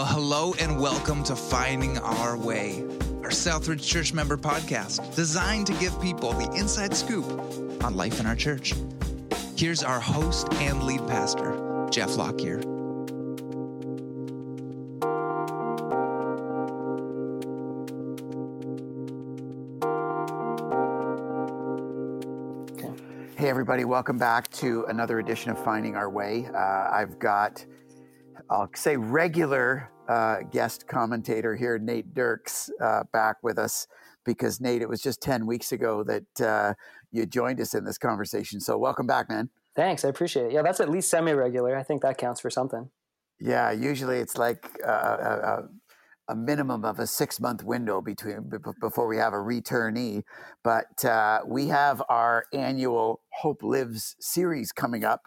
[0.00, 2.84] Well, hello and welcome to Finding Our Way,
[3.22, 7.26] our Southridge Church member podcast designed to give people the inside scoop
[7.84, 8.72] on life in our church.
[9.58, 12.62] Here's our host and lead pastor, Jeff Lockyer.
[23.36, 26.48] Hey, everybody, welcome back to another edition of Finding Our Way.
[26.54, 27.66] Uh, I've got
[28.50, 33.86] I'll say regular uh, guest commentator here, Nate Dirks, uh, back with us
[34.24, 36.74] because Nate, it was just 10 weeks ago that uh,
[37.12, 38.60] you joined us in this conversation.
[38.60, 39.50] So welcome back, man.
[39.76, 40.04] Thanks.
[40.04, 40.52] I appreciate it.
[40.52, 41.76] Yeah, that's at least semi regular.
[41.76, 42.90] I think that counts for something.
[43.38, 45.68] Yeah, usually it's like a,
[46.28, 50.24] a, a minimum of a six month window between before we have a returnee.
[50.62, 55.22] But uh, we have our annual Hope Lives series coming up.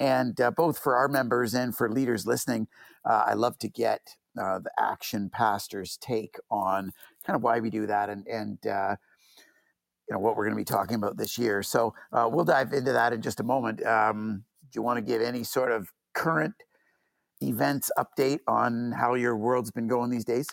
[0.00, 2.68] And uh, both for our members and for leaders listening,
[3.08, 4.00] uh, I love to get
[4.40, 6.92] uh, the action pastor's take on
[7.24, 8.96] kind of why we do that and, and uh,
[10.08, 11.62] you know what we're going to be talking about this year.
[11.62, 13.84] So uh, we'll dive into that in just a moment.
[13.86, 16.54] Um, do you want to give any sort of current
[17.40, 20.48] events update on how your world's been going these days?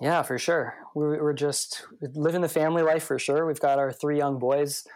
[0.00, 0.74] Yeah, for sure.
[0.94, 3.46] We're, we're just living the family life for sure.
[3.46, 4.86] We've got our three young boys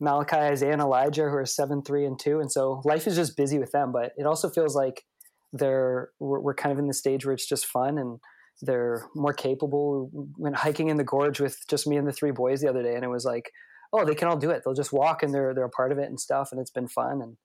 [0.00, 2.40] Malachi, Isaiah, and Elijah, who are seven, three, and two.
[2.40, 5.04] And so life is just busy with them, but it also feels like
[5.52, 8.18] they're we're, we're kind of in the stage where it's just fun and
[8.62, 10.10] they're more capable.
[10.12, 12.82] We went hiking in the gorge with just me and the three boys the other
[12.82, 13.50] day, and it was like,
[13.92, 14.62] oh, they can all do it.
[14.64, 16.88] They'll just walk and they're they're a part of it and stuff, and it's been
[16.88, 17.20] fun.
[17.22, 17.36] And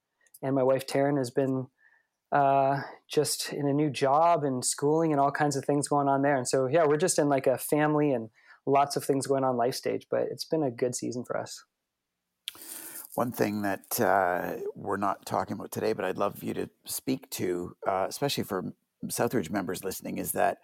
[0.41, 1.67] and my wife Taryn has been
[2.31, 6.21] uh, just in a new job and schooling and all kinds of things going on
[6.21, 6.35] there.
[6.35, 8.29] And so yeah, we're just in like a family and
[8.65, 11.63] lots of things going on life stage, but it's been a good season for us.
[13.15, 17.29] One thing that uh, we're not talking about today, but I'd love you to speak
[17.31, 18.73] to, uh, especially for
[19.07, 20.59] Southridge members listening, is that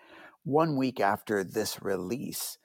[0.46, 2.58] one week after this release,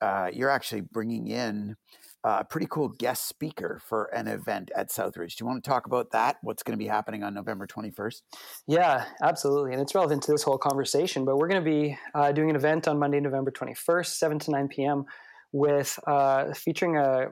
[0.00, 1.76] uh, you're actually bringing in
[2.24, 5.36] a pretty cool guest speaker for an event at Southridge.
[5.36, 6.38] Do you want to talk about that?
[6.42, 8.22] What's going to be happening on November 21st?
[8.66, 9.72] Yeah, absolutely.
[9.72, 12.56] And it's relevant to this whole conversation, but we're going to be uh, doing an
[12.56, 15.04] event on Monday, November 21st, 7 to 9 p.m.,
[15.52, 17.28] with uh, featuring a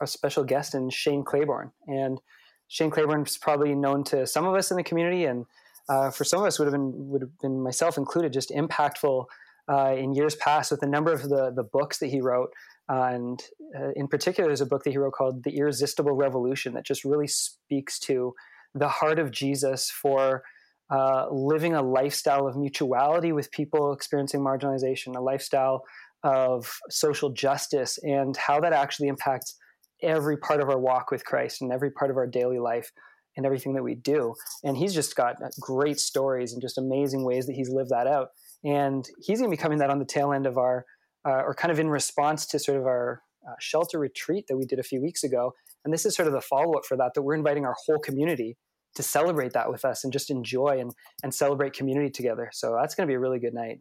[0.00, 1.72] a special guest in Shane Claiborne.
[1.86, 2.20] And
[2.68, 5.46] Shane Claiborne is probably known to some of us in the community, and
[5.88, 9.26] uh, for some of us would have been would have been myself included, just impactful
[9.70, 12.50] uh, in years past with a number of the the books that he wrote.
[12.88, 13.42] Uh, and
[13.76, 17.04] uh, in particular, there's a book that he wrote called "The Irresistible Revolution" that just
[17.04, 18.34] really speaks to
[18.74, 20.42] the heart of Jesus for
[20.90, 25.82] uh, living a lifestyle of mutuality with people experiencing marginalization, a lifestyle
[26.22, 29.56] of social justice, and how that actually impacts
[30.02, 32.90] every part of our walk with Christ and every part of our daily life
[33.36, 34.34] and everything that we do.
[34.64, 38.28] And he's just got great stories and just amazing ways that he's lived that out.
[38.64, 40.84] And he's going to be coming that on the tail end of our,
[41.26, 44.64] uh, or kind of in response to sort of our uh, shelter retreat that we
[44.64, 45.52] did a few weeks ago.
[45.84, 47.98] And this is sort of the follow up for that, that we're inviting our whole
[47.98, 48.56] community
[48.96, 50.92] to celebrate that with us and just enjoy and,
[51.22, 52.48] and celebrate community together.
[52.52, 53.80] So that's going to be a really good night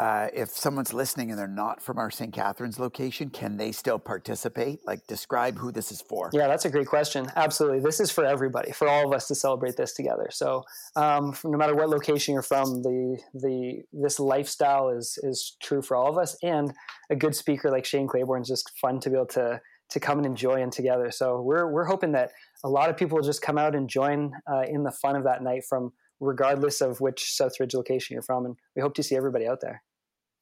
[0.00, 2.32] uh, if someone's listening and they're not from our St.
[2.32, 4.80] Catharines location, can they still participate?
[4.86, 6.30] Like, describe who this is for.
[6.32, 7.30] Yeah, that's a great question.
[7.36, 10.28] Absolutely, this is for everybody, for all of us to celebrate this together.
[10.30, 10.64] So,
[10.96, 15.98] um, no matter what location you're from, the the this lifestyle is is true for
[15.98, 16.34] all of us.
[16.42, 16.72] And
[17.10, 19.60] a good speaker like Shane Claiborne is just fun to be able to
[19.90, 21.10] to come and enjoy in together.
[21.10, 22.30] So we're we're hoping that
[22.64, 25.24] a lot of people will just come out and join uh, in the fun of
[25.24, 29.16] that night from regardless of which Southridge location you're from, and we hope to see
[29.16, 29.82] everybody out there.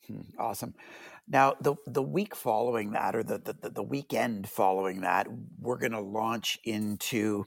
[0.09, 0.75] Hmm, awesome.
[1.29, 5.27] Now, the the week following that, or the the, the weekend following that,
[5.61, 7.47] we're going to launch into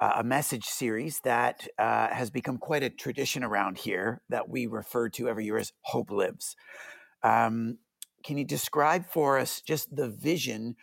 [0.00, 4.66] uh, a message series that uh, has become quite a tradition around here that we
[4.66, 6.54] refer to every year as Hope Lives.
[7.22, 7.78] Um,
[8.24, 10.76] can you describe for us just the vision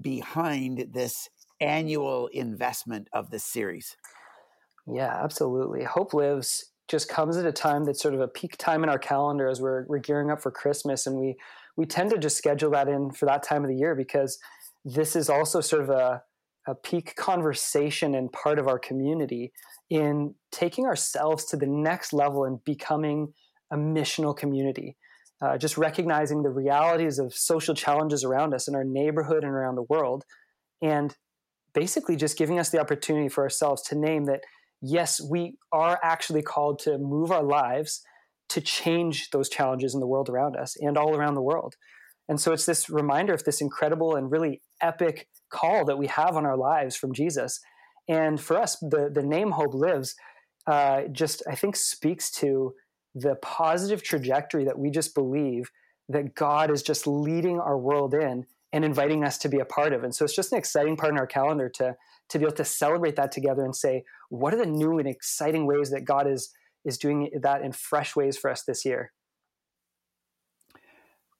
[0.00, 1.28] behind this
[1.60, 3.96] annual investment of this series?
[4.86, 5.84] Yeah, absolutely.
[5.84, 8.98] Hope Lives just comes at a time that's sort of a peak time in our
[8.98, 11.06] calendar as we're, we're gearing up for Christmas.
[11.06, 11.36] And we,
[11.76, 14.38] we tend to just schedule that in for that time of the year because
[14.84, 16.22] this is also sort of a,
[16.66, 19.52] a peak conversation and part of our community
[19.90, 23.32] in taking ourselves to the next level and becoming
[23.70, 24.96] a missional community.
[25.40, 29.74] Uh, just recognizing the realities of social challenges around us in our neighborhood and around
[29.74, 30.24] the world,
[30.80, 31.16] and
[31.74, 34.42] basically just giving us the opportunity for ourselves to name that
[34.82, 38.02] yes, we are actually called to move our lives
[38.50, 41.76] to change those challenges in the world around us and all around the world.
[42.28, 46.36] And so it's this reminder of this incredible and really epic call that we have
[46.36, 47.60] on our lives from Jesus.
[48.08, 50.14] And for us, the, the name Hope Lives
[50.66, 52.74] uh, just I think speaks to
[53.14, 55.70] the positive trajectory that we just believe
[56.08, 59.92] that God is just leading our world in and inviting us to be a part
[59.92, 60.02] of.
[60.04, 61.96] And so it's just an exciting part in our calendar to
[62.32, 65.66] to be able to celebrate that together and say, what are the new and exciting
[65.66, 66.50] ways that God is
[66.84, 69.12] is doing that in fresh ways for us this year?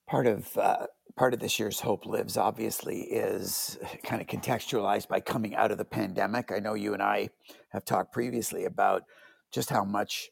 [0.07, 5.19] Part of uh, part of this year's Hope Lives obviously is kind of contextualized by
[5.19, 6.51] coming out of the pandemic.
[6.51, 7.29] I know you and I
[7.69, 9.03] have talked previously about
[9.51, 10.29] just how much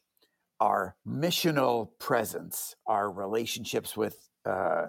[0.60, 4.86] our missional presence, our relationships with uh,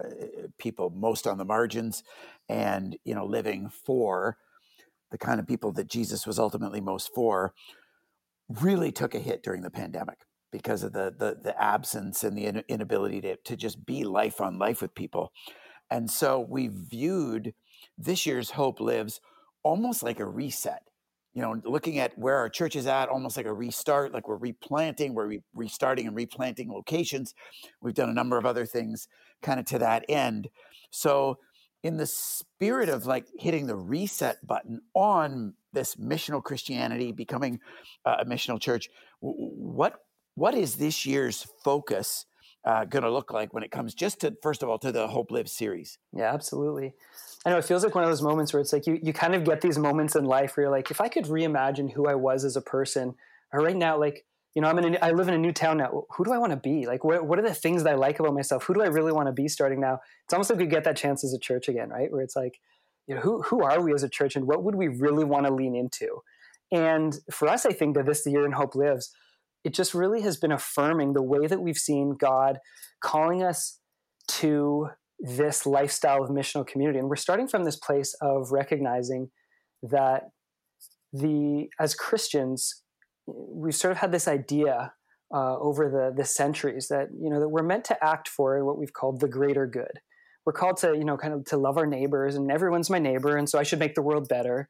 [0.59, 2.03] people most on the margins,
[2.47, 4.37] and you know living for
[5.13, 7.53] the kind of people that Jesus was ultimately most for,
[8.49, 12.63] really took a hit during the pandemic because of the the, the absence and the
[12.67, 15.31] inability to, to just be life on life with people.
[15.91, 17.53] And so we viewed
[17.95, 19.21] this year's Hope Lives
[19.61, 20.81] almost like a reset
[21.33, 24.37] you know, looking at where our church is at, almost like a restart, like we're
[24.37, 27.33] replanting, we're re- restarting and replanting locations.
[27.81, 29.07] We've done a number of other things
[29.41, 30.49] kind of to that end.
[30.91, 31.39] So,
[31.83, 37.59] in the spirit of like hitting the reset button on this missional Christianity, becoming
[38.05, 38.89] a missional church,
[39.19, 39.99] what
[40.35, 42.25] what is this year's focus
[42.65, 45.07] uh, going to look like when it comes just to first of all to the
[45.07, 45.99] Hope Live series?
[46.13, 46.93] Yeah, absolutely.
[47.45, 49.35] I know it feels like one of those moments where it's like you you kind
[49.35, 52.15] of get these moments in life where you're like, if I could reimagine who I
[52.15, 53.15] was as a person,
[53.51, 55.77] or right now, like you know, I'm in a, I live in a new town
[55.77, 56.03] now.
[56.15, 56.85] Who do I want to be?
[56.85, 58.63] Like, what what are the things that I like about myself?
[58.63, 59.99] Who do I really want to be starting now?
[60.25, 62.11] It's almost like we get that chance as a church again, right?
[62.11, 62.59] Where it's like,
[63.07, 65.47] you know, who who are we as a church, and what would we really want
[65.47, 66.21] to lean into?
[66.71, 69.11] And for us, I think that this year in Hope Lives,
[69.63, 72.59] it just really has been affirming the way that we've seen God
[73.01, 73.79] calling us
[74.27, 74.89] to
[75.19, 76.99] this lifestyle of missional community.
[76.99, 79.29] And we're starting from this place of recognizing
[79.81, 80.29] that
[81.11, 82.82] the as Christians,
[83.25, 84.93] we've sort of had this idea
[85.33, 88.77] uh, over the the centuries that you know that we're meant to act for what
[88.77, 89.99] we've called the greater good.
[90.45, 93.37] We're called to you know kind of to love our neighbors, and everyone's my neighbor,
[93.37, 94.69] and so I should make the world better.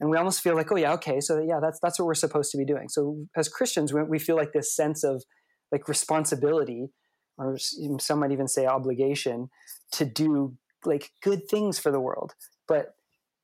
[0.00, 2.50] And we almost feel like, oh yeah, okay, so yeah, that's that's what we're supposed
[2.52, 2.88] to be doing.
[2.88, 5.22] So as Christians, we, we feel like this sense of
[5.70, 6.90] like responsibility
[7.38, 9.48] or some might even say obligation
[9.92, 12.34] to do like good things for the world
[12.68, 12.94] but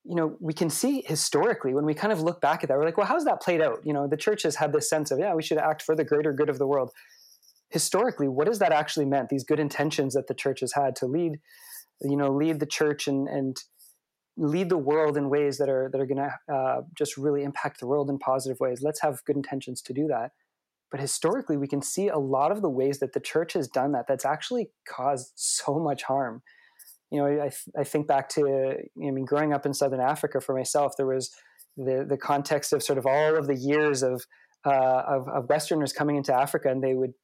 [0.09, 2.85] you know we can see historically when we kind of look back at that we're
[2.85, 3.81] like well how's that played out?
[3.85, 6.05] You know the church has had this sense of yeah we should act for the
[6.05, 6.91] greater good of the world.
[7.71, 11.07] Historically what has that actually meant these good intentions that the church has had to
[11.07, 11.39] lead
[12.03, 13.59] you know lead the church and and
[14.39, 17.81] lead the world in ways that are that are going to uh, just really impact
[17.81, 18.81] the world in positive ways?
[18.83, 20.31] Let's have good intentions to do that.
[20.91, 23.93] But historically, we can see a lot of the ways that the church has done
[23.93, 26.43] that that's actually caused so much harm.
[27.11, 30.55] You know, I, I think back to, I mean, growing up in Southern Africa for
[30.55, 31.31] myself, there was
[31.77, 34.27] the, the context of sort of all of the years of,
[34.67, 37.15] uh, of, of Westerners coming into Africa, and they would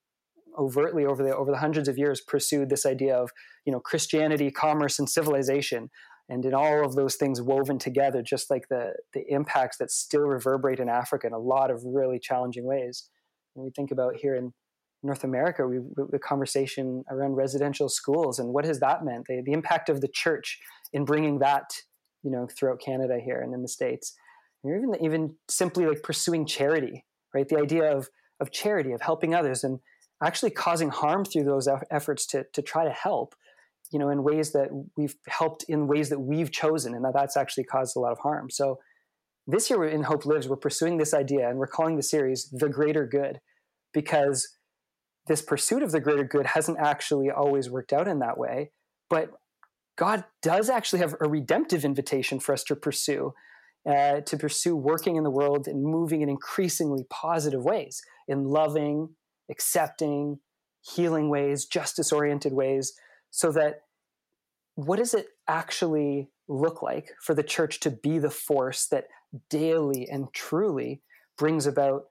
[0.59, 3.31] overtly over the over the hundreds of years pursued this idea of
[3.65, 5.91] you know Christianity, commerce, and civilization,
[6.29, 10.23] and in all of those things woven together, just like the the impacts that still
[10.23, 13.09] reverberate in Africa in a lot of really challenging ways.
[13.55, 14.53] When we think about here in
[15.05, 19.27] North America, we've the conversation around residential schools and what has that meant?
[19.29, 20.59] The, the impact of the church
[20.93, 21.71] in bringing that,
[22.23, 24.15] you know, throughout Canada here and in the states,
[24.63, 27.49] and even even simply like pursuing charity, right?
[27.49, 28.09] The idea of
[28.41, 29.79] of charity, of helping others, and
[30.23, 33.35] actually causing harm through those efforts to to try to help,
[33.93, 37.37] you know, in ways that we've helped in ways that we've chosen, and that that's
[37.37, 38.49] actually caused a lot of harm.
[38.51, 38.79] So
[39.47, 42.69] this year in Hope Lives, we're pursuing this idea and we're calling the series The
[42.69, 43.41] Greater Good
[43.93, 44.49] because
[45.27, 48.71] this pursuit of the greater good hasn't actually always worked out in that way.
[49.09, 49.31] But
[49.97, 53.33] God does actually have a redemptive invitation for us to pursue,
[53.89, 59.11] uh, to pursue working in the world and moving in increasingly positive ways, in loving,
[59.51, 60.41] accepting,
[60.83, 62.95] healing ways, justice oriented ways,
[63.31, 63.83] so that
[64.75, 69.07] what does it actually look like for the church to be the force that
[69.49, 71.03] daily and truly
[71.39, 72.07] brings about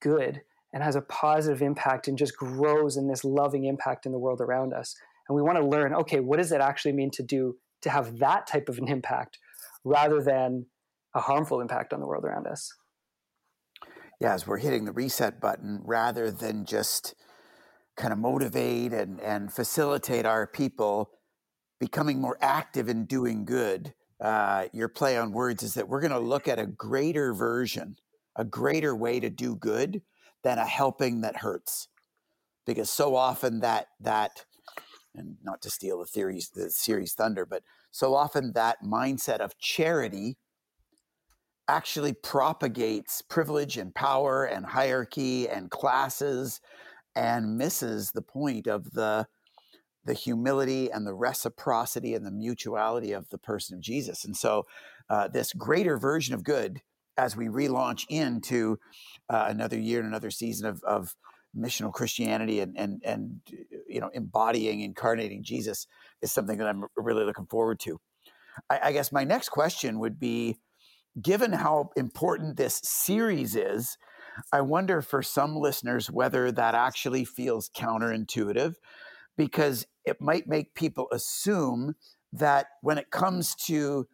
[0.00, 0.42] good
[0.76, 4.42] and has a positive impact and just grows in this loving impact in the world
[4.42, 4.94] around us.
[5.26, 8.18] And we want to learn okay, what does it actually mean to do to have
[8.18, 9.38] that type of an impact
[9.84, 10.66] rather than
[11.14, 12.74] a harmful impact on the world around us?
[14.20, 17.14] Yeah, as we're hitting the reset button, rather than just
[17.96, 21.08] kind of motivate and, and facilitate our people
[21.80, 26.12] becoming more active in doing good, uh, your play on words is that we're going
[26.12, 27.96] to look at a greater version,
[28.36, 30.02] a greater way to do good
[30.46, 31.88] than a helping that hurts.
[32.66, 34.44] Because so often that that
[35.12, 39.58] and not to steal the theories the series thunder, but so often that mindset of
[39.58, 40.36] charity
[41.66, 46.60] actually propagates privilege and power and hierarchy and classes
[47.16, 49.26] and misses the point of the
[50.04, 54.24] the humility and the reciprocity and the mutuality of the person of Jesus.
[54.24, 54.64] And so,
[55.10, 56.82] uh, this greater version of good,
[57.18, 58.78] as we relaunch into
[59.28, 61.14] uh, another year and another season of, of
[61.56, 63.40] missional Christianity and, and, and,
[63.88, 65.86] you know, embodying, incarnating Jesus,
[66.22, 67.98] is something that I'm really looking forward to.
[68.70, 70.58] I, I guess my next question would be
[71.20, 73.96] given how important this series is,
[74.52, 78.74] I wonder for some listeners whether that actually feels counterintuitive
[79.36, 81.94] because it might make people assume
[82.32, 84.06] that when it comes to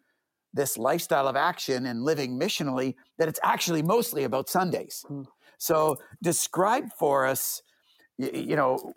[0.53, 5.05] this lifestyle of action and living missionally, that it's actually mostly about Sundays.
[5.09, 5.25] Mm.
[5.57, 7.61] So, describe for us,
[8.17, 8.93] you know,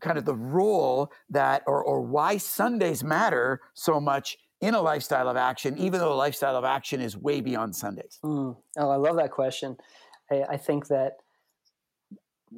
[0.00, 5.28] kind of the role that, or, or why Sundays matter so much in a lifestyle
[5.28, 8.18] of action, even though the lifestyle of action is way beyond Sundays?
[8.22, 8.56] Mm.
[8.76, 9.76] Oh, I love that question.
[10.30, 11.16] I, I, think that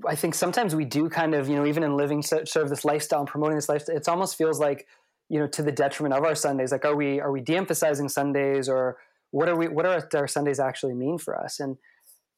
[0.06, 3.20] I think sometimes we do kind of, you know, even in living serve this lifestyle
[3.20, 4.86] and promoting this lifestyle, it almost feels like,
[5.28, 6.72] you know, to the detriment of our Sundays.
[6.72, 8.96] Like, are we are we de-emphasizing Sundays, or
[9.30, 9.68] what are we?
[9.68, 11.60] What are our Sundays actually mean for us?
[11.60, 11.76] And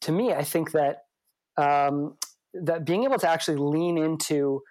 [0.03, 0.99] to me, I think that
[1.57, 2.17] um,
[2.55, 4.63] that being able to actually lean into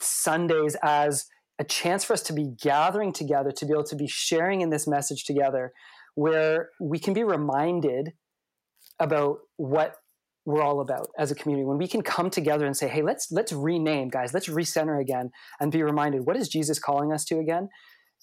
[0.00, 1.26] Sundays as
[1.58, 4.70] a chance for us to be gathering together, to be able to be sharing in
[4.70, 5.72] this message together,
[6.14, 8.12] where we can be reminded
[8.98, 9.96] about what
[10.44, 13.30] we're all about as a community when we can come together and say hey let's
[13.30, 14.34] let's rename guys.
[14.34, 15.30] Let's recenter again
[15.60, 17.68] and be reminded what is jesus calling us to again?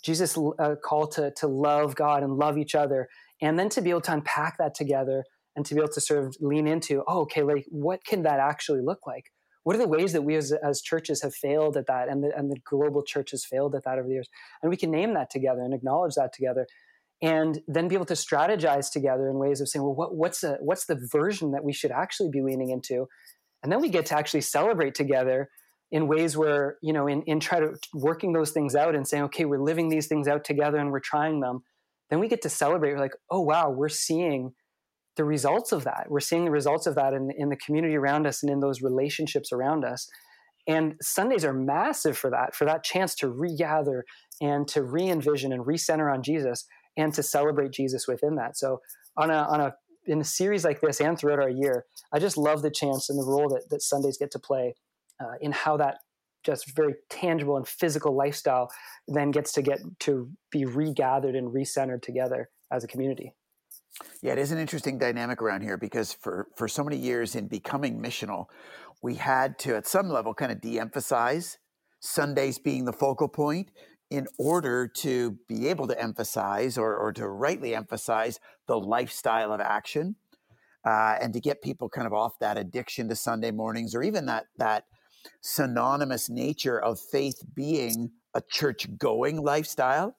[0.03, 3.07] Jesus uh, call to to love god and love each other
[3.41, 5.23] and then to be able to unpack that together
[5.55, 8.39] and to be able to sort of lean into oh okay like what can that
[8.39, 9.25] actually look like?
[9.63, 12.35] What are the ways that we as, as churches have failed at that and the,
[12.35, 14.29] and the global church has failed at that over the years?
[14.63, 16.65] And we can name that together and acknowledge that together
[17.21, 20.57] and then be able to strategize together in ways of saying, well, what, what's the
[20.61, 23.07] what's the version that we should actually be leaning into,
[23.61, 25.49] and then we get to actually celebrate together
[25.91, 29.23] in ways where you know in in try to working those things out and saying,
[29.23, 31.61] okay, we're living these things out together and we're trying them.
[32.09, 32.93] Then we get to celebrate.
[32.93, 34.53] We're like, oh wow, we're seeing
[35.17, 36.05] the results of that.
[36.07, 38.81] We're seeing the results of that in in the community around us and in those
[38.81, 40.07] relationships around us.
[40.67, 44.05] And Sundays are massive for that, for that chance to regather
[44.39, 46.65] and to re envision and recenter on Jesus
[46.97, 48.57] and to celebrate Jesus within that.
[48.57, 48.81] So
[49.17, 52.37] on a on a in a series like this and throughout our year, I just
[52.37, 54.75] love the chance and the role that, that Sundays get to play
[55.19, 55.97] uh, in how that
[56.43, 58.71] just very tangible and physical lifestyle
[59.07, 63.33] then gets to get to be regathered and recentered together as a community.
[64.21, 67.47] Yeah, it is an interesting dynamic around here because for, for so many years in
[67.47, 68.45] becoming missional,
[69.01, 71.57] we had to, at some level, kind of de emphasize
[71.99, 73.71] Sundays being the focal point
[74.09, 79.61] in order to be able to emphasize or, or to rightly emphasize the lifestyle of
[79.61, 80.15] action
[80.85, 84.25] uh, and to get people kind of off that addiction to Sunday mornings or even
[84.25, 84.85] that that
[85.41, 90.15] synonymous nature of faith being a church going lifestyle.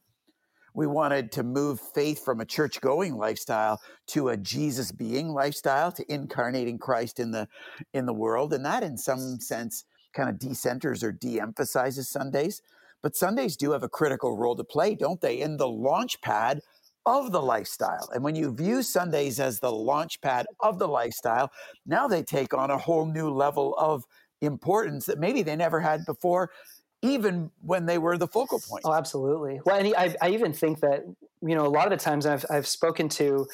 [0.73, 5.91] We wanted to move faith from a church going lifestyle to a Jesus being lifestyle,
[5.93, 7.49] to incarnating Christ in the
[7.93, 12.63] in the world, and that in some sense kind of decenters or de-emphasizes Sundays.
[13.03, 16.61] But Sundays do have a critical role to play, don't they, in the launch pad
[17.07, 18.11] of the lifestyle.
[18.13, 21.51] And when you view Sundays as the launch pad of the lifestyle,
[21.87, 24.05] now they take on a whole new level of
[24.43, 26.51] importance that maybe they never had before,
[27.03, 28.83] even when they were the focal point.
[28.85, 29.61] Oh, absolutely.
[29.65, 31.05] Well, and I, I even think that,
[31.41, 33.47] you know, a lot of the times I've, I've spoken to,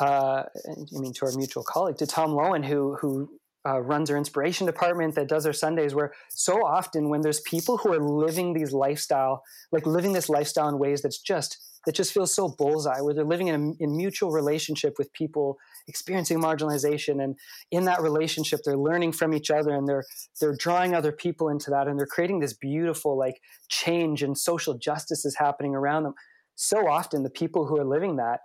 [0.00, 3.30] uh, I mean, to our mutual colleague, to Tom Lowen, who, who
[3.66, 7.76] uh, runs our inspiration department that does our Sundays, where so often when there's people
[7.76, 12.12] who are living these lifestyle, like living this lifestyle in ways that's just that just
[12.12, 17.22] feels so bullseye, where they're living in a in mutual relationship with people experiencing marginalization,
[17.22, 17.36] and
[17.70, 20.04] in that relationship they're learning from each other, and they're
[20.40, 24.76] they're drawing other people into that, and they're creating this beautiful like change and social
[24.76, 26.14] justice is happening around them.
[26.54, 28.40] So often the people who are living that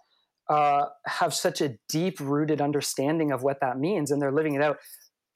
[0.49, 4.61] uh, have such a deep rooted understanding of what that means and they're living it
[4.61, 4.77] out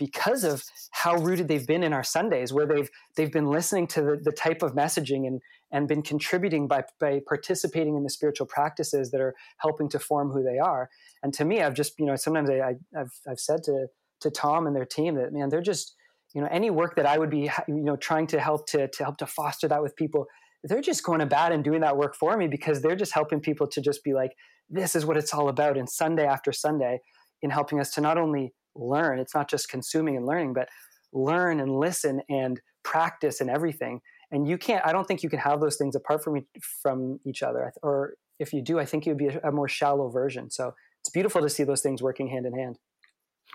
[0.02, 4.02] because of how rooted they've been in our Sundays, where they've they've been listening to
[4.02, 5.40] the, the type of messaging and
[5.72, 10.32] and been contributing by by participating in the spiritual practices that are helping to form
[10.32, 10.90] who they are.
[11.22, 13.86] And to me, I've just you know sometimes I, I have I've said to
[14.22, 15.94] to Tom and their team that man they're just
[16.34, 19.04] you know any work that I would be you know trying to help to to
[19.04, 20.26] help to foster that with people
[20.64, 23.68] they're just going to and doing that work for me because they're just helping people
[23.68, 24.32] to just be like
[24.70, 27.02] this is what it's all about and Sunday after Sunday
[27.42, 29.20] in helping us to not only learn.
[29.20, 30.70] It's not just consuming and learning, but
[31.14, 34.02] learn and listen and practice and everything.
[34.32, 34.86] And you can't.
[34.86, 36.46] I don't think you can have those things apart from
[36.82, 39.68] from each other, or if you do, I think it would be a, a more
[39.68, 40.50] shallow version.
[40.50, 42.78] So it's beautiful to see those things working hand in hand.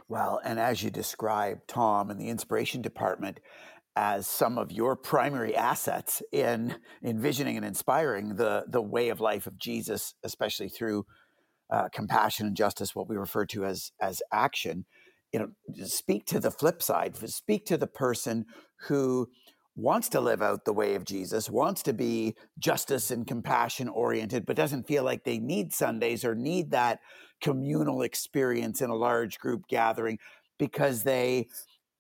[0.08, 3.40] Well, and as you describe Tom and the inspiration department
[3.96, 9.46] as some of your primary assets in envisioning and inspiring the the way of life
[9.46, 11.06] of Jesus, especially through
[11.70, 14.84] uh, compassion and justice, what we refer to as as action.
[15.36, 17.14] You know, speak to the flip side.
[17.28, 18.46] Speak to the person
[18.88, 19.28] who
[19.74, 24.46] wants to live out the way of Jesus, wants to be justice and compassion oriented,
[24.46, 27.00] but doesn't feel like they need Sundays or need that
[27.42, 30.18] communal experience in a large group gathering
[30.58, 31.48] because they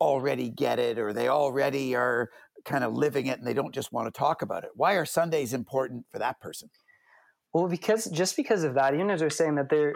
[0.00, 2.30] already get it or they already are
[2.64, 4.70] kind of living it and they don't just want to talk about it.
[4.74, 6.70] Why are Sundays important for that person?
[7.52, 9.94] Well, because just because of that, even as we're saying that there,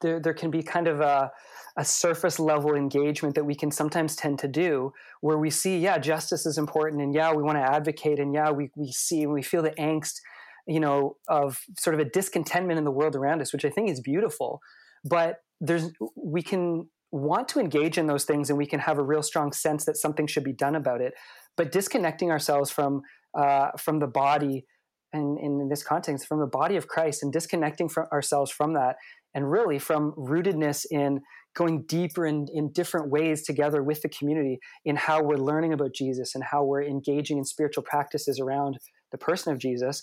[0.00, 1.30] there, there can be kind of a,
[1.76, 5.98] a surface level engagement that we can sometimes tend to do where we see, yeah,
[5.98, 9.32] justice is important and yeah, we want to advocate and yeah, we, we see and
[9.32, 10.20] we feel the angst,
[10.66, 13.90] you know, of sort of a discontentment in the world around us, which I think
[13.90, 14.60] is beautiful.
[15.04, 19.02] But there's, we can want to engage in those things and we can have a
[19.02, 21.14] real strong sense that something should be done about it.
[21.56, 23.02] But disconnecting ourselves from,
[23.36, 24.66] uh, from the body
[25.12, 28.96] and, in this context, from the body of Christ and disconnecting from ourselves from that
[29.38, 31.20] and really from rootedness in
[31.54, 35.94] going deeper in, in different ways together with the community in how we're learning about
[35.94, 38.78] Jesus and how we're engaging in spiritual practices around
[39.12, 40.02] the person of Jesus.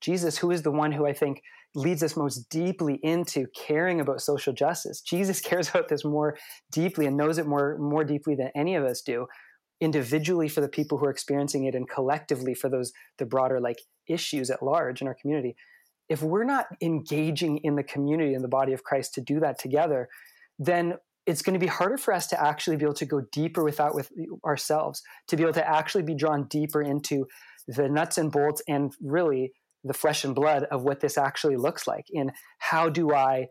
[0.00, 1.42] Jesus, who is the one who I think
[1.76, 5.00] leads us most deeply into caring about social justice.
[5.00, 6.36] Jesus cares about this more
[6.72, 9.28] deeply and knows it more, more deeply than any of us do,
[9.80, 13.78] individually for the people who are experiencing it and collectively for those the broader like
[14.08, 15.54] issues at large in our community
[16.12, 19.58] if we're not engaging in the community and the body of Christ to do that
[19.58, 20.10] together,
[20.58, 23.64] then it's going to be harder for us to actually be able to go deeper
[23.64, 24.12] without with
[24.44, 27.26] ourselves, to be able to actually be drawn deeper into
[27.66, 29.52] the nuts and bolts and really
[29.84, 33.46] the flesh and blood of what this actually looks like in how do I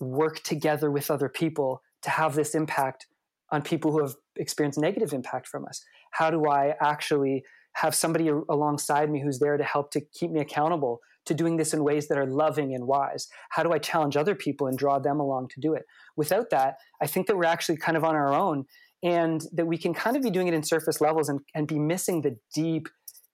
[0.00, 3.06] work together with other people to have this impact
[3.52, 5.84] on people who have experienced negative impact from us?
[6.10, 10.40] How do I actually have somebody alongside me who's there to help to keep me
[10.40, 13.28] accountable to doing this in ways that are loving and wise?
[13.50, 15.84] How do I challenge other people and draw them along to do it?
[16.16, 18.66] Without that, I think that we're actually kind of on our own
[19.02, 21.78] and that we can kind of be doing it in surface levels and, and be
[21.78, 22.88] missing the deep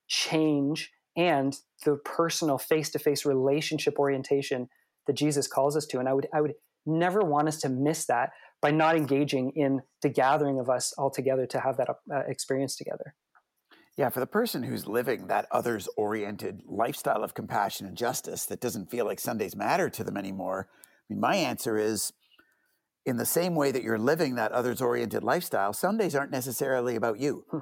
[0.08, 4.68] change and the personal face-to-face relationship orientation
[5.06, 5.98] that Jesus calls us to.
[5.98, 6.54] And I would I would
[6.86, 8.30] never want us to miss that
[8.62, 12.76] by not engaging in the gathering of us all together to have that uh, experience
[12.76, 13.14] together.
[13.98, 18.60] Yeah, for the person who's living that others oriented lifestyle of compassion and justice that
[18.60, 22.12] doesn't feel like Sundays matter to them anymore, I mean, my answer is
[23.04, 27.18] in the same way that you're living that others oriented lifestyle, Sundays aren't necessarily about
[27.18, 27.44] you.
[27.50, 27.58] Hmm.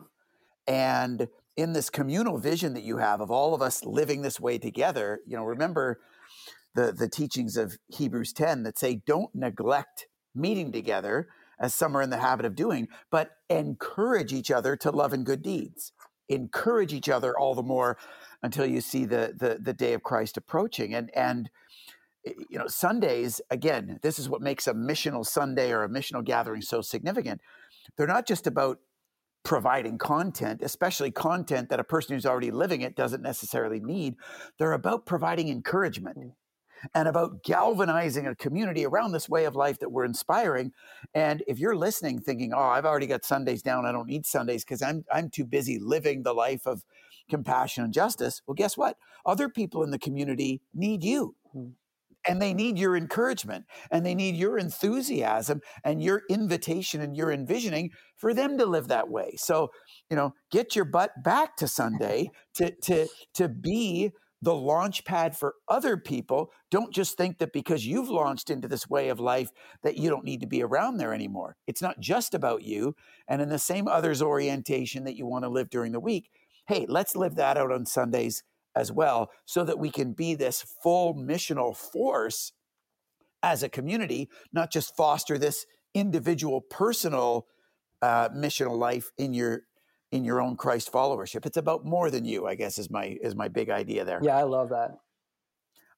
[0.66, 4.59] And in this communal vision that you have of all of us living this way
[4.59, 6.01] together, you know, remember
[6.75, 12.03] the, the teachings of Hebrews 10 that say, don't neglect meeting together as some are
[12.03, 15.92] in the habit of doing, but encourage each other to love and good deeds
[16.29, 17.99] encourage each other all the more
[18.43, 20.95] until you see the the, the day of Christ approaching.
[20.95, 21.51] And and
[22.27, 23.99] eh, you know Sundays again.
[24.03, 27.41] This is what makes a missional Sunday or a missional gathering so significant.
[27.97, 28.79] They're not just about
[29.47, 34.17] providing content, especially content that a person who's already living it doesn't necessarily need.
[34.59, 36.33] They're about providing encouragement.
[36.95, 40.73] And about galvanizing a community around this way of life that we're inspiring.
[41.15, 44.65] And if you're listening thinking, oh, I've already got Sundays down, I don't need Sundays
[44.65, 46.83] because I'm, I'm too busy living the life of
[47.29, 48.97] compassion and justice, well, guess what?
[49.25, 51.35] Other people in the community need you.
[51.55, 51.71] Mm-hmm.
[52.29, 57.31] And they need your encouragement and they need your enthusiasm and your invitation and your
[57.31, 59.35] envisioning for them to live that way.
[59.37, 59.71] So,
[60.11, 64.11] you know, get your butt back to Sunday to, to, to be
[64.47, 66.53] the launch pad for other people.
[66.71, 69.51] Don't just think that because you've launched into this way of life
[69.83, 71.57] that you don't need to be around there anymore.
[71.67, 72.95] It's not just about you.
[73.27, 76.31] And in the same others orientation that you want to live during the week,
[76.69, 78.45] hey, let's live that out on Sundays
[78.77, 82.53] as well so that we can be this full missional force
[83.43, 87.49] as a community, not just foster this individual personal
[88.01, 89.63] uh, missional life in your
[90.16, 91.46] in your own Christ followership.
[91.46, 94.20] It's about more than you, I guess, is my is my big idea there.
[94.22, 94.92] Yeah, I love that.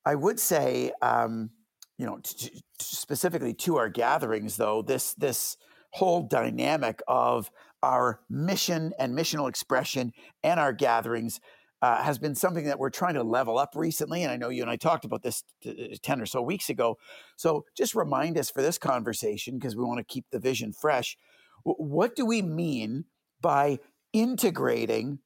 [0.05, 1.51] I would say, um,
[1.99, 5.57] you know, t- t- specifically to our gatherings, though, this this
[5.93, 7.51] whole dynamic of
[7.83, 11.41] our mission and missional expression and our gatherings
[11.81, 14.23] uh, has been something that we're trying to level up recently.
[14.23, 16.99] And I know you and I talked about this t- 10 or so weeks ago.
[17.37, 21.17] So just remind us for this conversation, because we want to keep the vision fresh.
[21.65, 23.05] W- what do we mean
[23.41, 23.79] by
[24.13, 25.19] integrating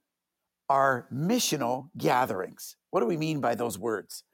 [0.68, 2.77] our missional gatherings.
[2.90, 4.25] What do we mean by those words?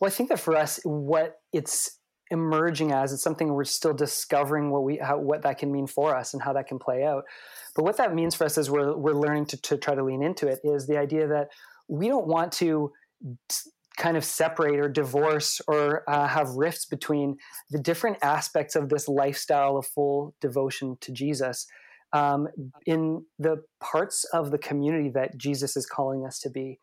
[0.00, 1.98] Well, I think that for us, what it's
[2.30, 6.16] emerging as it's something we're still discovering what we how, what that can mean for
[6.16, 7.24] us and how that can play out.
[7.76, 10.22] But what that means for us is we're we're learning to, to try to lean
[10.22, 11.48] into it is the idea that
[11.88, 12.92] we don't want to
[13.96, 17.36] kind of separate or divorce or uh, have rifts between
[17.70, 21.66] the different aspects of this lifestyle of full devotion to Jesus
[22.14, 22.48] um,
[22.86, 26.78] in the parts of the community that Jesus is calling us to be.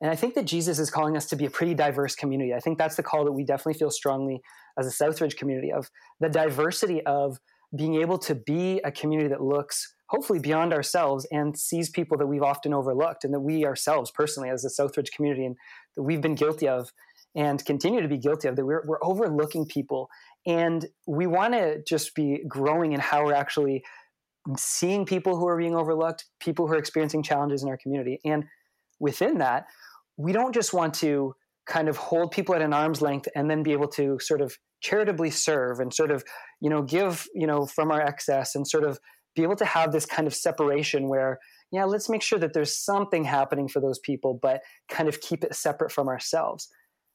[0.00, 2.54] And I think that Jesus is calling us to be a pretty diverse community.
[2.54, 4.40] I think that's the call that we definitely feel strongly
[4.78, 7.38] as a Southridge community of the diversity of
[7.76, 12.26] being able to be a community that looks hopefully beyond ourselves and sees people that
[12.26, 15.56] we've often overlooked and that we ourselves personally as a Southridge community and
[15.96, 16.90] that we've been guilty of
[17.36, 20.08] and continue to be guilty of that we're, we're overlooking people
[20.46, 23.84] and we want to just be growing in how we're actually
[24.56, 28.18] seeing people who are being overlooked people who are experiencing challenges in our community.
[28.24, 28.44] And
[28.98, 29.66] within that
[30.20, 31.34] we don't just want to
[31.66, 34.56] kind of hold people at an arm's length and then be able to sort of
[34.82, 36.24] charitably serve and sort of
[36.60, 38.98] you know give you know from our excess and sort of
[39.36, 41.38] be able to have this kind of separation where
[41.70, 44.60] yeah let's make sure that there's something happening for those people but
[44.90, 46.68] kind of keep it separate from ourselves.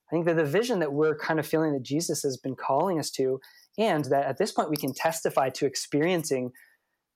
[0.09, 2.99] I think that the vision that we're kind of feeling that jesus has been calling
[2.99, 3.39] us to
[3.77, 6.51] and that at this point we can testify to experiencing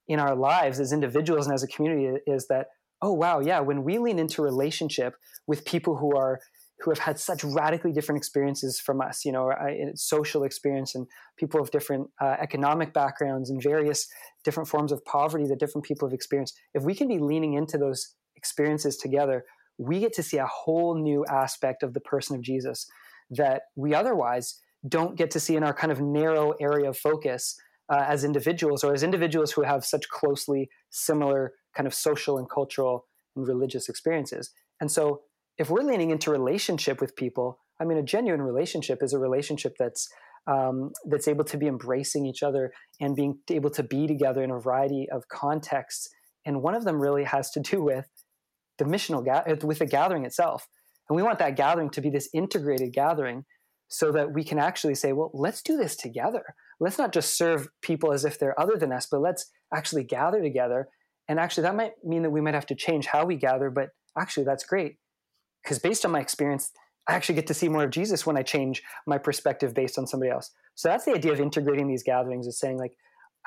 [0.10, 2.67] in our lives as individuals and as a community is that
[3.02, 5.15] oh wow yeah when we lean into relationship
[5.48, 6.39] with people who are
[6.82, 9.52] who have had such radically different experiences from us, you know,
[9.95, 14.08] social experience and people of different uh, economic backgrounds and various
[14.45, 16.58] different forms of poverty that different people have experienced.
[16.74, 19.43] If we can be leaning into those experiences together,
[19.78, 22.88] we get to see a whole new aspect of the person of Jesus
[23.32, 27.58] that we otherwise don't get to see in our kind of narrow area of focus
[27.89, 32.49] uh, as individuals or as individuals who have such closely similar kind of social and
[32.49, 34.52] cultural and religious experiences.
[34.80, 35.21] And so
[35.58, 39.75] if we're leaning into relationship with people, I mean, a genuine relationship is a relationship
[39.78, 40.10] that's
[40.47, 44.52] um, that's able to be embracing each other and being able to be together in
[44.52, 46.10] a variety of contexts.
[46.45, 48.08] And one of them really has to do with
[48.78, 50.67] the missional ga- with the gathering itself.
[51.08, 53.45] And we want that gathering to be this integrated gathering
[53.89, 56.43] so that we can actually say, well, let's do this together.
[56.80, 60.41] Let's not just serve people as if they're other than us, but let's actually gather
[60.41, 60.88] together.
[61.28, 63.89] And actually, that might mean that we might have to change how we gather, but
[64.17, 64.97] actually, that's great
[65.63, 66.71] because based on my experience,
[67.08, 70.08] I actually get to see more of Jesus when I change my perspective based on
[70.08, 70.52] somebody else.
[70.75, 72.93] So that's the idea of integrating these gatherings is saying like,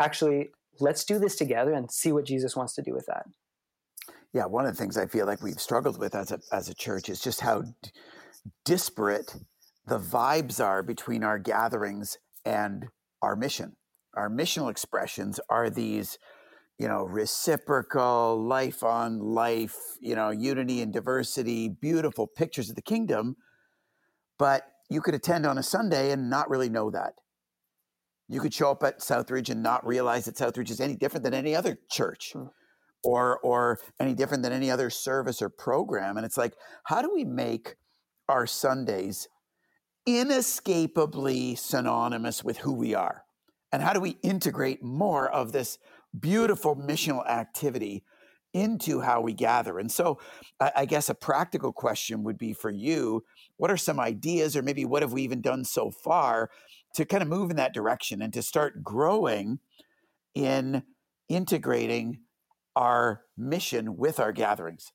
[0.01, 0.51] actually,
[0.81, 3.25] let's do this together and see what Jesus wants to do with that.
[4.33, 6.75] Yeah, one of the things I feel like we've struggled with as a as a
[6.75, 7.91] church is just how d-
[8.65, 9.35] disparate
[9.87, 12.87] the vibes are between our gatherings and
[13.21, 13.77] our mission.
[14.15, 16.19] Our missional expressions are these
[16.83, 22.83] you know, reciprocal, life on life, you know, unity and diversity, beautiful pictures of the
[22.83, 23.37] kingdom.
[24.37, 27.15] But you could attend on a Sunday and not really know that.
[28.29, 31.35] You could show up at Southridge and not realize that Southridge is any different than
[31.35, 32.47] any other church hmm.
[33.05, 36.17] or or any different than any other service or program.
[36.17, 36.55] And it's like,
[36.87, 37.77] how do we make
[38.29, 39.29] our Sundays
[40.07, 43.25] inescapably synonymous with who we are?
[43.73, 45.79] And how do we integrate more of this
[46.19, 48.05] beautiful missional activity
[48.55, 49.79] into how we gather.
[49.79, 50.19] And so,
[50.61, 53.25] I, guess a practical question would be for you
[53.57, 56.51] what are some ideas, or maybe what have we even done so far
[56.95, 59.59] to kind of move in that direction and to start growing
[60.35, 60.83] in
[61.29, 62.21] integrating
[62.77, 64.93] our mission with our gatherings?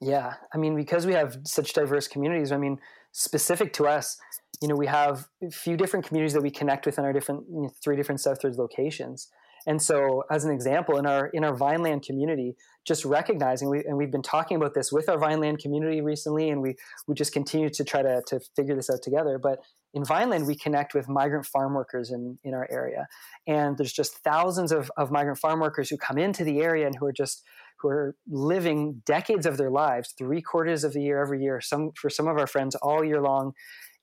[0.00, 0.34] Yeah.
[0.54, 2.78] I mean, because we have such diverse communities, I mean,
[3.16, 4.18] specific to us,
[4.60, 7.44] you know, we have a few different communities that we connect with in our different
[7.50, 9.28] you know, three different Southridge locations.
[9.66, 12.54] And so, as an example, in our in our Vineland community,
[12.86, 16.62] just recognizing, we, and we've been talking about this with our Vineland community recently, and
[16.62, 16.76] we
[17.08, 19.40] we just continue to try to to figure this out together.
[19.42, 19.58] But
[19.92, 23.08] in Vineland, we connect with migrant farm workers in in our area,
[23.48, 26.94] and there's just thousands of of migrant farm workers who come into the area and
[26.94, 27.42] who are just
[27.80, 31.60] who are living decades of their lives, three quarters of the year every year.
[31.60, 33.52] Some for some of our friends all year long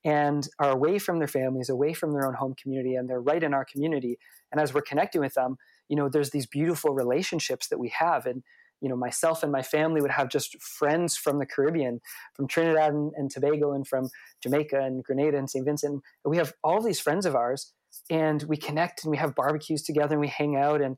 [0.06, 3.42] and are away from their families, away from their own home community, and they're right
[3.42, 4.18] in our community.
[4.52, 5.58] And as we're connecting with them,
[5.88, 8.26] you know, there's these beautiful relationships that we have.
[8.26, 8.44] And,
[8.82, 12.02] you know, myself and my family would have just friends from the Caribbean,
[12.36, 14.10] from Trinidad and, and Tobago, and from
[14.42, 15.66] Jamaica and Grenada and St.
[15.66, 16.04] Vincent.
[16.26, 17.72] And we have all these friends of ours,
[18.10, 20.82] and we connect and we have barbecues together and we hang out.
[20.82, 20.98] And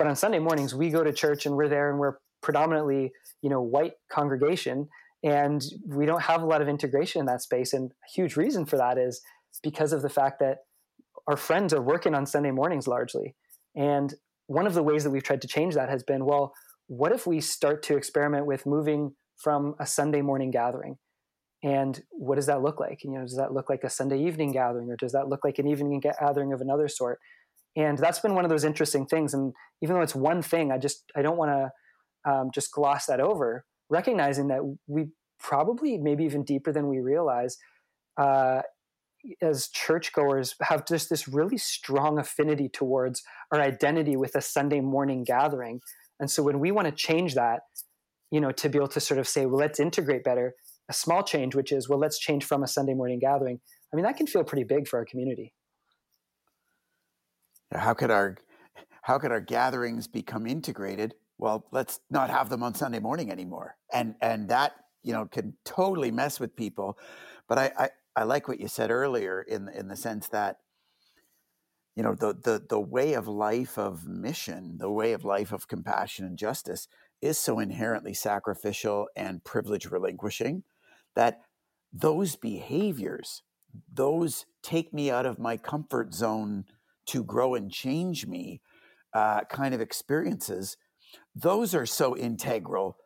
[0.00, 3.50] but on Sunday mornings, we go to church and we're there and we're predominantly, you
[3.50, 4.88] know, white congregation
[5.22, 8.64] and we don't have a lot of integration in that space and a huge reason
[8.64, 9.20] for that is
[9.62, 10.60] because of the fact that
[11.26, 13.34] our friends are working on sunday mornings largely
[13.76, 14.14] and
[14.46, 16.54] one of the ways that we've tried to change that has been well
[16.86, 20.96] what if we start to experiment with moving from a sunday morning gathering
[21.62, 23.04] and what does that look like?
[23.04, 25.58] You know, does that look like a Sunday evening gathering, or does that look like
[25.58, 27.18] an evening gathering of another sort?
[27.76, 29.32] And that's been one of those interesting things.
[29.32, 29.52] And
[29.82, 33.20] even though it's one thing, I just I don't want to um, just gloss that
[33.20, 33.64] over.
[33.88, 35.06] Recognizing that we
[35.38, 37.56] probably maybe even deeper than we realize
[38.16, 38.62] uh,
[39.42, 45.24] as churchgoers have just this really strong affinity towards our identity with a Sunday morning
[45.24, 45.80] gathering.
[46.18, 47.60] And so when we want to change that,
[48.30, 50.54] you know, to be able to sort of say, well, let's integrate better,
[50.88, 53.60] a small change, which is, well, let's change from a Sunday morning gathering.
[53.92, 55.52] I mean, that can feel pretty big for our community.
[57.72, 58.36] How could our
[59.02, 61.14] how could our gatherings become integrated?
[61.38, 63.76] Well, let's not have them on Sunday morning anymore.
[63.92, 66.98] And and that, you know, can totally mess with people.
[67.48, 70.58] But I, I, I like what you said earlier in in the sense that
[71.96, 75.68] you know the the the way of life of mission, the way of life of
[75.68, 76.88] compassion and justice
[77.22, 80.62] is so inherently sacrificial and privilege relinquishing
[81.14, 81.42] that
[81.92, 83.42] those behaviors,
[83.92, 86.64] those take me out of my comfort zone
[87.10, 88.60] to grow and change me
[89.14, 90.76] uh, kind of experiences,
[91.34, 92.96] those are so integral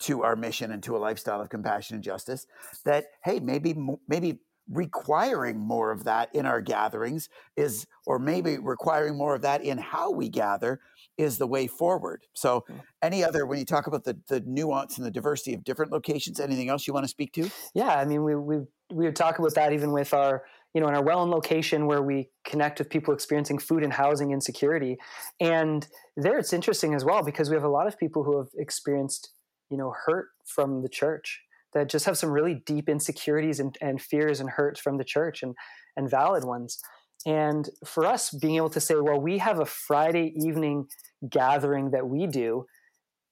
[0.00, 2.46] to our mission and to a lifestyle of compassion and justice
[2.86, 3.76] that hey maybe
[4.08, 4.38] maybe
[4.70, 9.76] requiring more of that in our gatherings is or maybe requiring more of that in
[9.76, 10.80] how we gather
[11.18, 12.76] is the way forward so hmm.
[13.02, 16.40] any other when you talk about the the nuance and the diversity of different locations
[16.40, 18.56] anything else you want to speak to yeah i mean we we
[18.90, 22.02] we would talk about that even with our you know in our Welland location where
[22.02, 24.98] we connect with people experiencing food and housing insecurity
[25.40, 28.48] and there it's interesting as well because we have a lot of people who have
[28.58, 29.30] experienced
[29.70, 31.40] you know hurt from the church
[31.72, 35.42] that just have some really deep insecurities and, and fears and hurts from the church
[35.42, 35.54] and,
[35.96, 36.80] and valid ones.
[37.26, 40.86] And for us, being able to say, well, we have a Friday evening
[41.28, 42.66] gathering that we do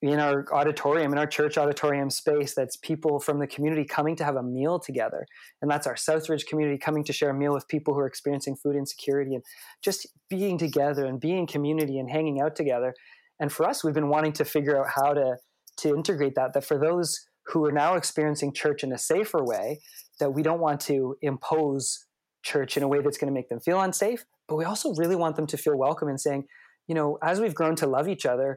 [0.00, 4.24] in our auditorium, in our church auditorium space, that's people from the community coming to
[4.24, 5.26] have a meal together.
[5.60, 8.56] And that's our Southridge community coming to share a meal with people who are experiencing
[8.56, 9.42] food insecurity and
[9.82, 12.94] just being together and being community and hanging out together.
[13.40, 15.36] And for us, we've been wanting to figure out how to
[15.78, 19.80] to integrate that, that for those who are now experiencing church in a safer way
[20.20, 22.06] that we don't want to impose
[22.42, 25.16] church in a way that's going to make them feel unsafe but we also really
[25.16, 26.44] want them to feel welcome and saying
[26.86, 28.56] you know as we've grown to love each other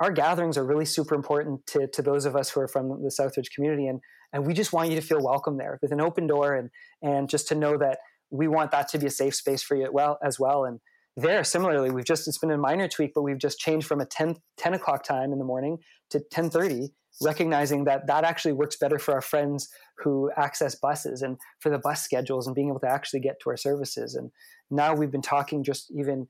[0.00, 3.10] our gatherings are really super important to, to those of us who are from the
[3.10, 4.00] southridge community and
[4.32, 6.70] and we just want you to feel welcome there with an open door and
[7.02, 7.98] and just to know that
[8.30, 10.64] we want that to be a safe space for you well as well.
[10.64, 10.80] And
[11.16, 14.06] there similarly we've just it's been a minor tweak but we've just changed from a
[14.06, 15.78] 10, 10 o'clock time in the morning
[16.10, 21.36] to 10.30 recognizing that that actually works better for our friends who access buses and
[21.58, 24.14] for the bus schedules and being able to actually get to our services.
[24.14, 24.30] And
[24.70, 26.28] now we've been talking just even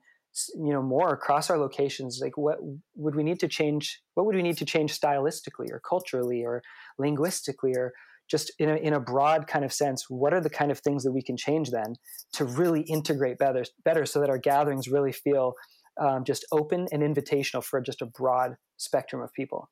[0.55, 2.59] you know more across our locations like what
[2.95, 6.63] would we need to change what would we need to change stylistically or culturally or
[6.99, 7.93] linguistically or
[8.31, 11.05] just in a, in a broad kind of sense what are the kind of things
[11.05, 11.95] that we can change then
[12.33, 15.55] to really integrate better better so that our gatherings really feel
[16.01, 19.69] um, just open and invitational for just a broad spectrum of people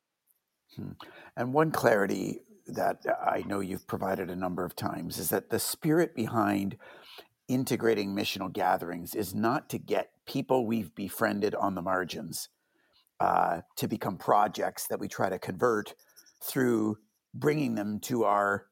[0.74, 0.92] Hmm.
[1.37, 5.59] And one clarity that I know you've provided a number of times is that the
[5.59, 6.76] spirit behind
[7.48, 12.48] integrating missional gatherings is not to get people we've befriended on the margins
[13.20, 15.94] uh, to become projects that we try to convert
[16.42, 16.98] through
[17.35, 18.66] bringing them to our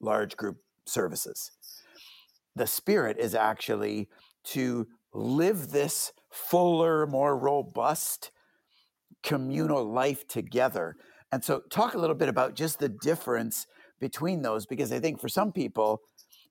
[0.00, 1.50] large group services.
[2.56, 4.08] The spirit is actually
[4.44, 8.30] to live this fuller, more robust
[9.22, 10.96] communal life together
[11.34, 13.66] and so, talk a little bit about just the difference
[13.98, 16.00] between those, because I think for some people,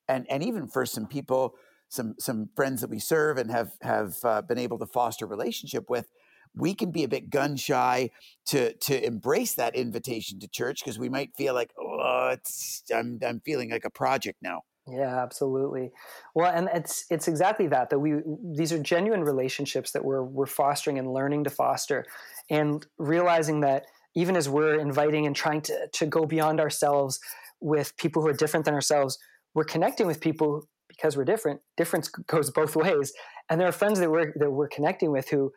[0.07, 1.55] and and even for some people,
[1.89, 5.89] some some friends that we serve and have have uh, been able to foster relationship
[5.89, 6.07] with,
[6.55, 8.09] we can be a bit gun shy
[8.47, 13.19] to to embrace that invitation to church because we might feel like, oh, it's I'm
[13.25, 14.63] I'm feeling like a project now.
[14.87, 15.91] Yeah, absolutely.
[16.35, 18.15] Well, and it's it's exactly that that we
[18.55, 22.05] these are genuine relationships that we're we're fostering and learning to foster,
[22.49, 23.85] and realizing that
[24.15, 27.19] even as we're inviting and trying to, to go beyond ourselves
[27.61, 29.17] with people who are different than ourselves,
[29.53, 31.61] we're connecting with people because we're different.
[31.77, 33.13] Difference goes both ways.
[33.49, 35.51] And there are friends that we're, that we're connecting with who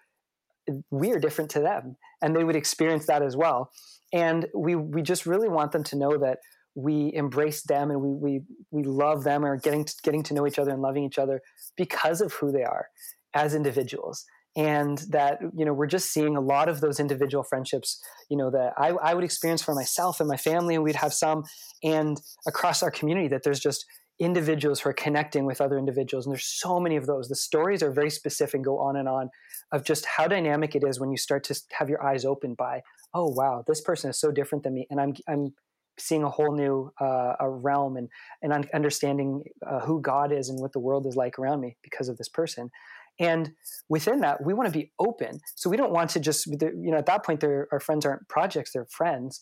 [0.90, 3.70] we are different to them and they would experience that as well.
[4.12, 6.38] And we, we just really want them to know that
[6.74, 10.46] we embrace them and we, we, we love them or getting to, getting to know
[10.46, 11.40] each other and loving each other
[11.76, 12.88] because of who they are
[13.34, 14.24] as individuals
[14.56, 18.50] and that you know we're just seeing a lot of those individual friendships you know
[18.50, 21.44] that I, I, would experience for myself and my family and we'd have some
[21.84, 23.84] and across our community that there's just
[24.18, 27.82] individuals who are connecting with other individuals and there's so many of those the stories
[27.82, 29.28] are very specific and go on and on
[29.72, 32.80] of just how dynamic it is when you start to have your eyes opened by
[33.12, 35.52] oh wow this person is so different than me and i'm i'm
[35.98, 38.08] seeing a whole new uh, a realm and
[38.42, 42.08] and understanding uh, who God is and what the world is like around me because
[42.08, 42.70] of this person.
[43.18, 43.52] And
[43.88, 45.40] within that, we want to be open.
[45.54, 48.72] So we don't want to just, you know, at that point, our friends aren't projects;
[48.72, 49.40] they're friends.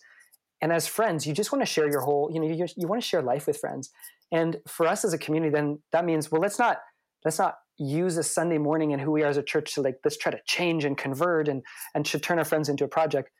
[0.61, 3.03] And as friends, you just want to share your whole, you know, you, you want
[3.03, 3.91] to share life with friends.
[4.33, 6.79] And for us as a community, then that means, well, let's not
[7.25, 9.97] let's not use a Sunday morning and who we are as a church to like
[10.05, 11.63] let's try to change and convert and
[11.95, 13.31] and should turn our friends into a project.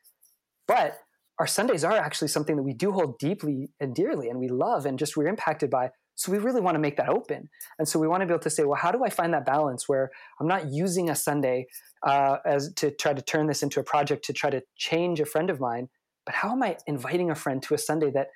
[0.67, 0.97] But
[1.39, 4.85] our Sundays are actually something that we do hold deeply and dearly and we love
[4.85, 5.91] and just we're impacted by.
[6.15, 7.49] So we really want to make that open.
[7.77, 9.45] And so we want to be able to say, well, how do I find that
[9.45, 11.67] balance where I'm not using a Sunday
[12.03, 15.25] uh, as to try to turn this into a project to try to change a
[15.25, 15.89] friend of mine,
[16.25, 18.27] but how am I inviting a friend to a Sunday that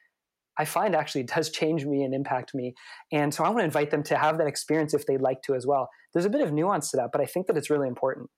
[0.57, 2.75] I find actually does change me and impact me.
[3.11, 5.55] And so I want to invite them to have that experience if they'd like to
[5.55, 5.89] as well.
[6.13, 8.29] There's a bit of nuance to that, but I think that it's really important.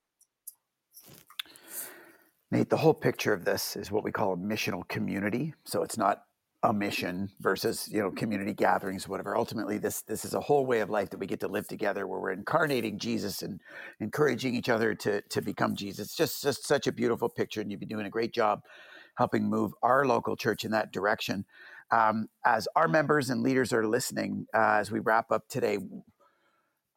[2.52, 5.54] Nate, the whole picture of this is what we call a missional community.
[5.64, 6.24] So it's not
[6.64, 9.36] a mission versus you know community gatherings whatever.
[9.36, 12.06] Ultimately this this is a whole way of life that we get to live together
[12.06, 13.60] where we're incarnating jesus and
[14.00, 16.08] encouraging each other to to become jesus.
[16.08, 18.62] It's just just such a beautiful picture and you've been doing a great job
[19.18, 21.46] helping move our local church in that direction.
[21.92, 25.80] Um, as our members and leaders are listening uh, as we wrap up today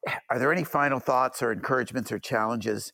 [0.31, 2.93] are there any final thoughts or encouragements or challenges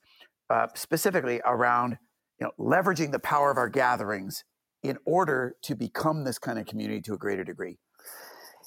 [0.50, 1.98] uh, specifically around
[2.40, 4.44] you know, leveraging the power of our gatherings
[4.83, 7.79] in order to become this kind of community to a greater degree?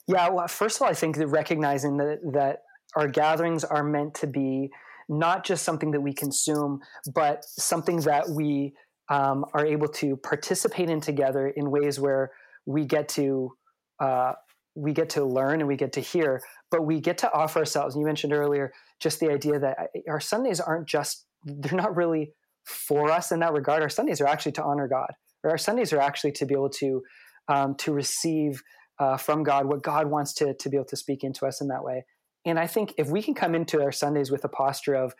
[0.07, 2.59] Yeah, well, first of all, I think that recognizing that, that
[2.95, 4.69] our gatherings are meant to be
[5.09, 6.79] not just something that we consume,
[7.13, 8.73] but something that we
[9.09, 12.31] um, are able to participate in together in ways where
[12.65, 13.51] we get to
[13.99, 14.33] uh,
[14.75, 17.93] we get to learn and we get to hear, but we get to offer ourselves.
[17.93, 21.95] And you mentioned earlier just the idea that uh, our Sundays aren't just they're not
[21.95, 22.31] really
[22.65, 23.83] for us in that regard.
[23.83, 25.11] Our Sundays are actually to honor God,
[25.43, 27.01] our Sundays are actually to be able to
[27.47, 28.61] um, to receive
[28.99, 31.67] uh, from God what God wants to to be able to speak into us in
[31.67, 32.05] that way.
[32.45, 35.13] And I think if we can come into our Sundays with a posture of,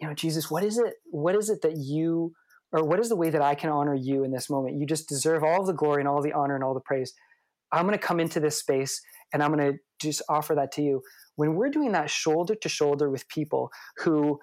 [0.00, 0.94] you know, Jesus, what is it?
[1.10, 2.32] What is it that you,
[2.72, 4.78] or what is the way that I can honor you in this moment?
[4.78, 7.12] You just deserve all the glory and all the honor and all the praise.
[7.72, 9.00] I'm going to come into this space
[9.32, 11.02] and I'm going to just offer that to you.
[11.36, 14.40] When we're doing that shoulder to shoulder with people who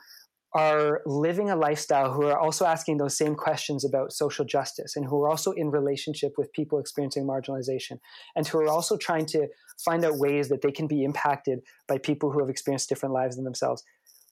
[0.57, 5.05] are living a lifestyle who are also asking those same questions about social justice and
[5.05, 7.99] who are also in relationship with people experiencing marginalization
[8.35, 9.47] and who are also trying to
[9.85, 13.35] find out ways that they can be impacted by people who have experienced different lives
[13.35, 13.83] than themselves.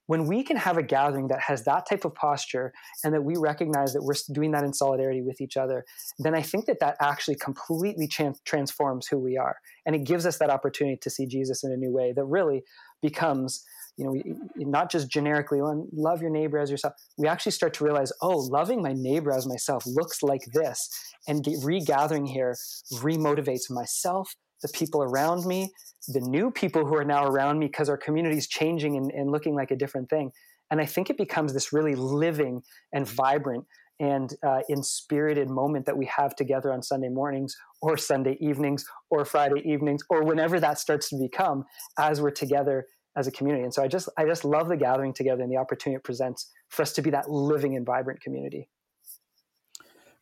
[0.08, 3.36] When we can have a gathering that has that type of posture and that we
[3.38, 5.84] recognize that we're doing that in solidarity with each other
[6.20, 8.08] then i think that that actually completely
[8.46, 9.58] transforms who we are.
[9.86, 12.64] And it gives us that opportunity to see jesus in a new way that really
[13.02, 13.64] becomes
[13.98, 16.94] you know, we, not just generically, oh, love your neighbor as yourself.
[17.18, 20.90] We actually start to realize, oh, loving my neighbor as myself looks like this.
[21.28, 22.56] And get, regathering here
[22.96, 25.72] remotivates myself, the people around me,
[26.08, 29.32] the new people who are now around me because our community is changing and, and
[29.32, 30.32] looking like a different thing.
[30.72, 33.66] And I think it becomes this really living and vibrant
[34.00, 39.24] and uh, inspirited moment that we have together on Sunday mornings or Sunday evenings or
[39.24, 41.64] Friday evenings or whenever that starts to become
[41.98, 43.64] as we're together as a community.
[43.64, 46.52] And so I just I just love the gathering together and the opportunity it presents
[46.70, 48.70] for us to be that living and vibrant community.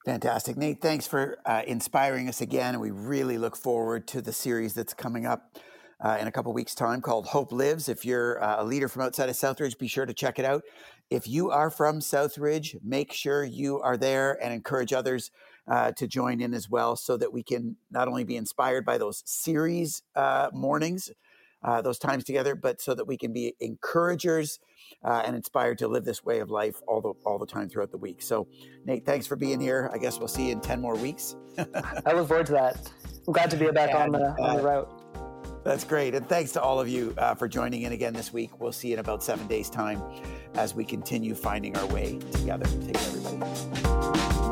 [0.06, 0.82] Fantastic, Nate.
[0.82, 2.76] Thanks for uh, inspiring us again.
[2.76, 5.58] And we really look forward to the series that's coming up
[6.04, 7.88] uh, in a couple weeks' time called Hope Lives.
[7.88, 10.64] If you're uh, a leader from outside of Southridge, be sure to check it out.
[11.10, 15.32] If you are from Southridge, make sure you are there and encourage others
[15.70, 18.98] uh, to join in as well, so that we can not only be inspired by
[18.98, 21.12] those series uh, mornings
[21.64, 24.60] uh, those times together, but so that we can be encouragers
[25.04, 27.92] uh, and inspired to live this way of life all the all the time throughout
[27.92, 28.22] the week.
[28.22, 28.48] So,
[28.86, 29.90] Nate, thanks for being here.
[29.94, 31.36] I guess we'll see you in ten more weeks.
[32.06, 32.92] I look forward to that.
[33.28, 35.04] I'm glad to be back and, on the on the uh, route.
[35.64, 36.14] That's great.
[36.14, 38.60] And thanks to all of you uh, for joining in again this week.
[38.60, 40.02] We'll see you in about seven days' time
[40.56, 42.66] as we continue finding our way together.
[42.82, 44.43] Take care, everybody.